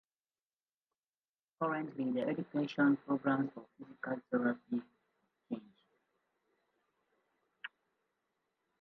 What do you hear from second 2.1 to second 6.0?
the education programs for physical therapy have changed.